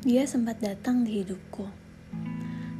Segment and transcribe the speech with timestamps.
[0.00, 1.68] Dia sempat datang di hidupku.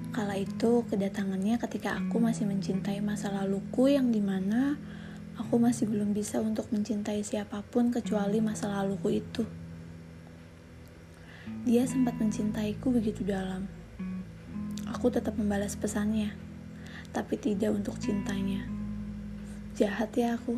[0.08, 4.80] Kala itu kedatangannya ketika aku masih mencintai masa laluku yang di mana
[5.36, 9.44] aku masih belum bisa untuk mencintai siapa pun kecuali masa laluku itu.
[11.68, 13.68] Dia sempat mencintaiku begitu dalam.
[14.88, 16.32] Aku tetap membalas pesannya,
[17.12, 18.64] tapi tidak untuk cintanya.
[19.76, 20.56] Jahat ya aku.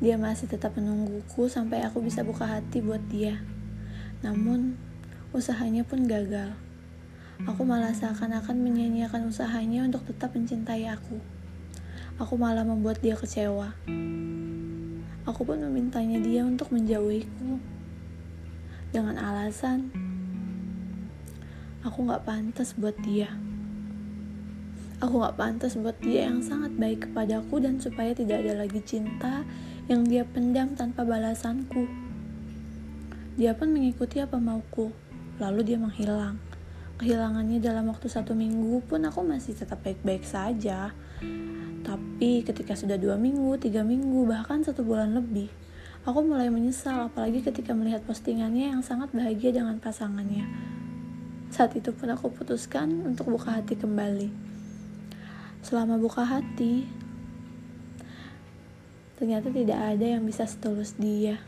[0.00, 3.44] Dia masih tetap menungguku sampai aku bisa buka hati buat dia.
[4.24, 4.87] Namun,
[5.36, 6.56] usahanya pun gagal.
[7.44, 11.20] Aku malah seakan-akan menyanyiakan usahanya untuk tetap mencintai aku.
[12.18, 13.76] Aku malah membuat dia kecewa.
[15.28, 17.60] Aku pun memintanya dia untuk menjauhiku.
[18.88, 19.92] Dengan alasan,
[21.84, 23.28] aku gak pantas buat dia.
[24.98, 29.46] Aku gak pantas buat dia yang sangat baik kepadaku dan supaya tidak ada lagi cinta
[29.86, 31.86] yang dia pendam tanpa balasanku.
[33.38, 34.90] Dia pun mengikuti apa mauku,
[35.38, 36.38] lalu dia menghilang.
[36.98, 40.90] Kehilangannya dalam waktu satu minggu pun aku masih tetap baik-baik saja.
[41.86, 45.46] Tapi ketika sudah dua minggu, tiga minggu, bahkan satu bulan lebih,
[46.02, 50.44] aku mulai menyesal apalagi ketika melihat postingannya yang sangat bahagia dengan pasangannya.
[51.54, 54.28] Saat itu pun aku putuskan untuk buka hati kembali.
[55.62, 56.84] Selama buka hati,
[59.16, 61.38] ternyata tidak ada yang bisa setulus dia.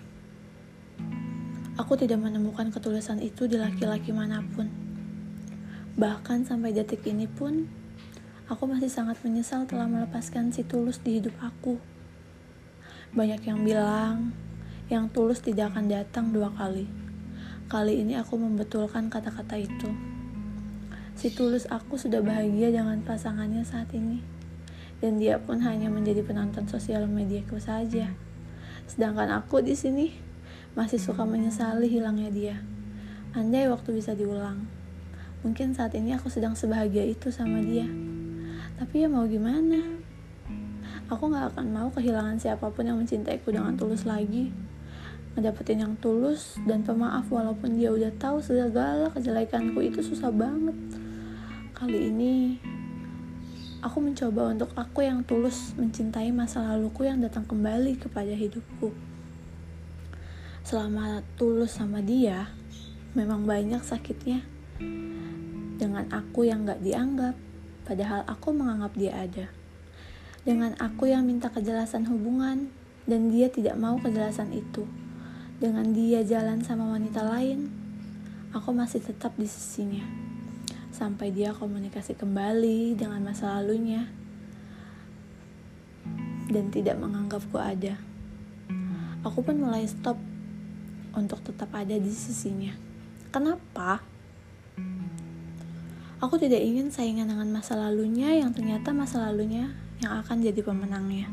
[1.91, 4.71] Aku tidak menemukan ketulusan itu di laki-laki mana pun.
[5.99, 7.67] Bahkan sampai detik ini pun,
[8.47, 11.83] aku masih sangat menyesal telah melepaskan si tulus di hidup aku.
[13.11, 14.31] Banyak yang bilang,
[14.87, 16.87] yang tulus tidak akan datang dua kali.
[17.67, 19.91] Kali ini aku membetulkan kata-kata itu.
[21.19, 24.23] Si tulus aku sudah bahagia dengan pasangannya saat ini
[25.03, 28.15] dan dia pun hanya menjadi penonton sosial mediaku saja.
[28.87, 30.30] Sedangkan aku di sini
[30.79, 32.57] masih suka menyesali hilangnya dia.
[33.35, 34.67] Andai waktu bisa diulang,
[35.43, 37.87] mungkin saat ini aku sedang sebahagia itu sama dia.
[38.79, 40.01] Tapi ya mau gimana?
[41.11, 44.55] Aku gak akan mau kehilangan siapa pun yang mencintaiku dengan tulus lagi.
[45.35, 50.75] Ngedapetin yang tulus dan pemaaf walaupun dia udah tahu segala kejelekanku itu susah banget.
[51.75, 52.59] Kali ini
[53.81, 58.93] Aku mencoba untuk aku yang tulus mencintai masa laluku yang datang kembali kepada hidupku.
[60.71, 62.47] Selama tulus sama dia,
[63.19, 64.47] memang banyak sakitnya.
[65.83, 67.35] Dengan aku yang gak dianggap,
[67.83, 69.51] padahal aku menganggap dia ada.
[70.47, 72.71] Dengan aku yang minta kejelasan hubungan,
[73.03, 74.87] dan dia tidak mau kejelasan itu.
[75.59, 77.67] Dengan dia jalan sama wanita lain,
[78.55, 80.07] aku masih tetap di sisinya
[80.95, 84.07] sampai dia komunikasi kembali dengan masa lalunya
[86.47, 87.99] dan tidak menganggapku ada.
[89.27, 90.30] Aku pun mulai stop
[91.17, 92.75] untuk tetap ada di sisinya.
[93.31, 94.03] Kenapa?
[96.21, 99.73] Aku tidak ingin saingan dengan masa lalunya yang ternyata masa lalunya
[100.05, 101.29] yang akan jadi pemenangnya.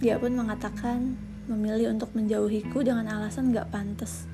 [0.00, 1.14] Dia pun mengatakan
[1.46, 4.30] memilih untuk menjauhiku dengan alasan gak pantas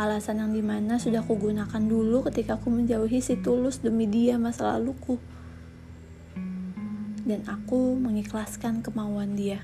[0.00, 4.76] alasan yang di mana sudah kugunakan dulu ketika aku menjauhi si tulus demi dia masa
[4.76, 5.20] laluku.
[7.22, 9.62] Dan aku mengikhlaskan kemauan dia.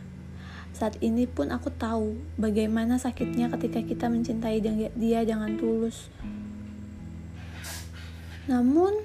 [0.77, 4.59] Saat ini pun aku tahu bagaimana sakitnya ketika kita mencintai
[4.95, 6.13] dia dengan tulus.
[8.49, 9.05] Namun,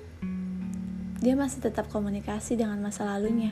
[1.20, 3.52] dia masih tetap komunikasi dengan masa lalunya.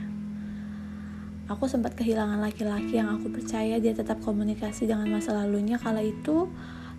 [1.51, 6.47] Aku sempat kehilangan laki-laki yang aku percaya dia tetap komunikasi dengan masa lalunya kala itu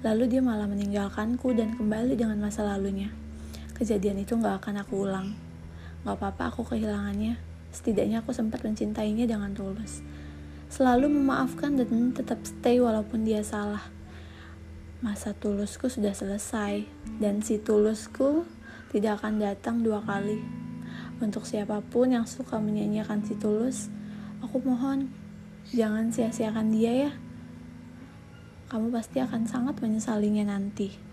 [0.02, 3.06] Lalu dia malah meninggalkanku dan kembali dengan masa lalunya.
[3.78, 5.30] Kejadian itu gak akan aku ulang.
[6.02, 7.38] Gak apa-apa aku kehilangannya.
[7.70, 10.02] Setidaknya aku sempat mencintainya dengan tulus.
[10.72, 13.92] Selalu memaafkan dan tetap stay walaupun dia salah.
[15.04, 16.88] Masa tulusku sudah selesai.
[17.20, 18.48] Dan si tulusku
[18.88, 20.40] tidak akan datang dua kali.
[21.20, 23.92] Untuk siapa pun yang suka menyanyiakan si tulus,
[24.40, 25.12] aku mohon
[25.76, 27.12] jangan sia-siakan dia ya
[28.72, 31.11] kamu pasti akan sangat menyesalinya nanti.